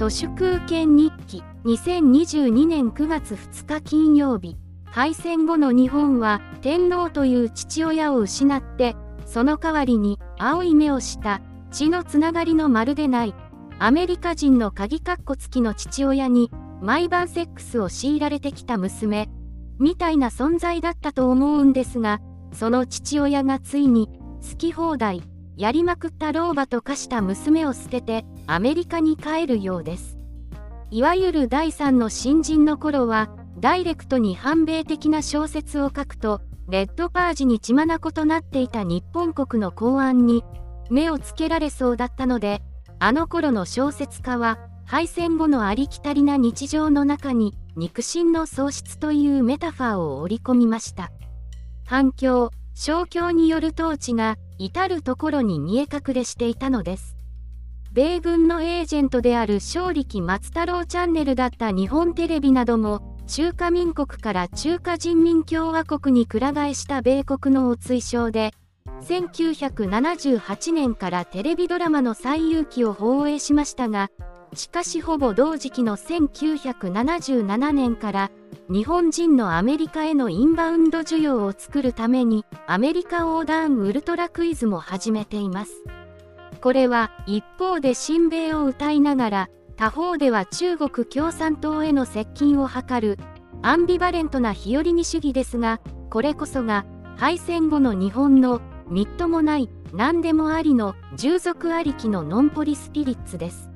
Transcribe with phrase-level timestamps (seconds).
[0.00, 8.96] 都市空権日記2022年9月2日金曜日敗戦後の日本は天皇という父親を失って
[9.26, 13.34] その代わりに青い目をした血のつながりのまるでない
[13.78, 19.28] アメリカ人の鍵括弧付きの父親に毎晩セックスを強いられてきた娘
[19.78, 22.20] みたいな存在だったと思うんですが
[22.54, 24.08] その父親がついに
[24.50, 25.22] 好き放題
[25.60, 30.16] やりまくった老婆と化した娘を捨ててアメリカに帰るようです。
[30.90, 33.28] いわゆる第3の新人の頃は
[33.58, 40.44] ダイレクトに反米的な小説を書くとレッドパージに血眼となっていた日本国の公安に
[40.88, 42.62] 目をつけられそうだったので
[42.98, 51.12] あの頃の小説家は敗戦後のありきたりな日常の中に肉親の喪失というメタファーを織り込みました。
[51.84, 57.16] 反響勝共による統治が至る所に見え隠れしていたのです。
[57.92, 68.52] 米軍のエージェントである勝力松太郎チャンネルだった日本テレビなども中華民国から中華人民共和国にくら替えした米国のお追奨で
[69.02, 74.08] 1978年からテレビドラマの最有機を放映しましたが
[74.54, 78.30] しかしほぼ同時期の1977年から
[78.70, 85.82] 日本人のアメリカへのインバウンド需要を作るためにアメリカ横断ウルトラクイズも始めています。
[86.60, 93.18] これは一方で親米を歌いながら他方では中国共産党への接近を図る
[93.62, 103.69] アンビバレントな日和見主義ですがこれこそが敗戦後の日本のみっともない何でもありの従属ありきのノンポリスピリッツです。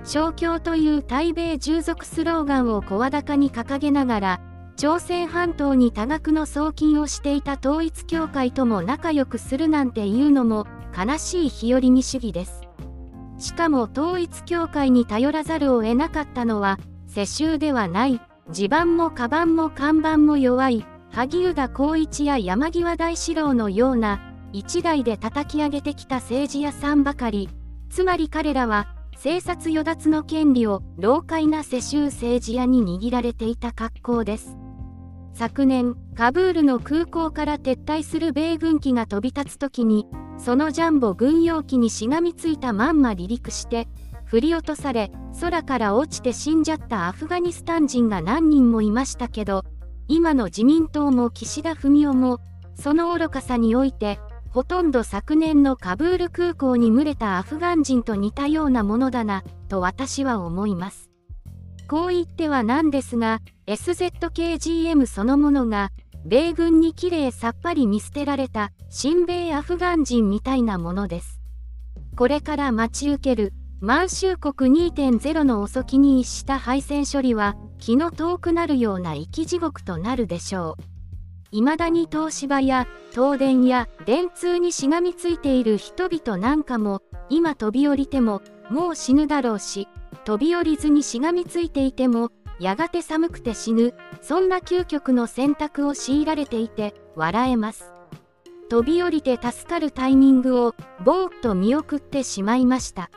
[0.00, 4.40] 勝共という対米従属スローガンを声高に掲げながら
[4.76, 12.62] 朝鮮半島に多額の送金をしていた統一教会とも仲良くするなんていうのも悲しい日和見主義です。
[13.38, 18.20] しかも統一教会に頼らざるを得なかったのは世襲ではない。
[18.50, 20.86] 地盤もカバンも看板も弱い。
[21.12, 24.20] 萩生田光一や山際大志郎のような
[24.52, 27.48] 一代で叩き上げてきた政治家さんばかり。
[27.90, 28.86] つまり彼らは
[29.22, 34.56] 生殺与奪の権利を老快な世襲政治家に握られていた格好です。
[35.34, 40.06] 昨年カブールの空港から撤退する米軍機が飛び立つ時に
[40.38, 43.88] そのジャンボ軍用機にしがみついたまんま離陸して
[44.24, 49.64] 振り落とされ空から落ちて死んじゃったアフガニスタン人が何人もいましたけど
[50.08, 52.38] 今の自民党も岸田文雄も
[52.74, 54.18] その愚かさにおいて
[54.50, 61.08] ほとんど昨年のカブール空港に群れたアフガン人と似たようなものだな、と私は思います。
[61.88, 65.92] こう言ってはなんですが、SZKGM そのものが、
[66.24, 71.40] 米軍にきれいさっぱり見捨てられた新米アフガン人みたいなものです。
[72.16, 80.99] これから待ち受ける満州国2.0の遅きに逸した配線処理は気の遠くなるような生き地獄となるでしょう。
[81.52, 89.88] 未だに東芝や東電や電通にしがみついている人々なんかも今飛び降りてももう死ぬだろうし
[90.24, 92.30] 飛び降りずにしがみついていても
[92.60, 97.92] やがて寒くて死ぬそんな究極の選択を強いられていて笑えます。
[98.68, 100.74] 飛び降りて助かるタイミングを
[101.04, 103.10] ぼーっと見送ってしまいました。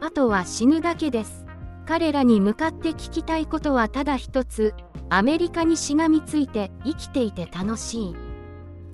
[0.00, 1.46] あとは死ぬだけです。
[1.86, 4.74] 彼らに向かって聞きたいことはただ一つ。
[5.08, 8.16] アメリカにしがみついて生きていて楽しい。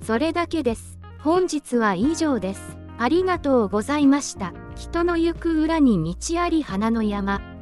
[0.01, 0.99] それだけです。
[1.19, 2.77] 本日は以上です。
[2.97, 4.53] ありがとうございました。
[4.75, 7.52] 人の行く裏に道あり花の山。